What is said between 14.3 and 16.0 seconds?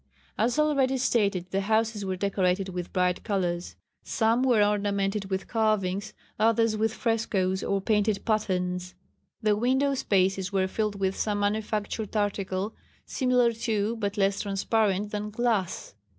transparent than, glass.